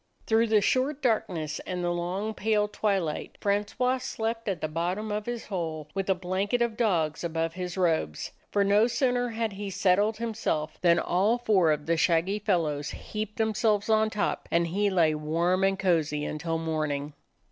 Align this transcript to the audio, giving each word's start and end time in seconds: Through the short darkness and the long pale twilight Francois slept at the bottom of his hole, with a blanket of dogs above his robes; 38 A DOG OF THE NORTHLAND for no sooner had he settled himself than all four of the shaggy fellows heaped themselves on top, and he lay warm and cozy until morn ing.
Through 0.25 0.47
the 0.47 0.61
short 0.61 0.99
darkness 1.03 1.59
and 1.59 1.83
the 1.83 1.91
long 1.91 2.33
pale 2.33 2.67
twilight 2.67 3.37
Francois 3.39 3.99
slept 3.99 4.47
at 4.49 4.59
the 4.59 4.67
bottom 4.67 5.11
of 5.11 5.27
his 5.27 5.45
hole, 5.45 5.89
with 5.93 6.09
a 6.09 6.15
blanket 6.15 6.59
of 6.59 6.75
dogs 6.75 7.23
above 7.23 7.53
his 7.53 7.77
robes; 7.77 8.29
38 8.29 8.29
A 8.29 8.29
DOG 8.29 8.31
OF 8.31 8.31
THE 8.31 8.31
NORTHLAND 8.31 8.51
for 8.51 8.63
no 8.63 8.87
sooner 8.87 9.29
had 9.35 9.53
he 9.53 9.69
settled 9.69 10.17
himself 10.17 10.79
than 10.81 10.97
all 10.97 11.37
four 11.37 11.71
of 11.71 11.85
the 11.85 11.97
shaggy 11.97 12.39
fellows 12.39 12.89
heaped 12.89 13.37
themselves 13.37 13.89
on 13.89 14.09
top, 14.09 14.47
and 14.49 14.65
he 14.69 14.89
lay 14.89 15.13
warm 15.13 15.63
and 15.63 15.77
cozy 15.77 16.25
until 16.25 16.57
morn 16.57 16.89
ing. 16.91 17.13